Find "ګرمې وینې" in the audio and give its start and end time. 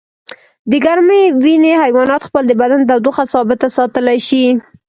0.85-1.73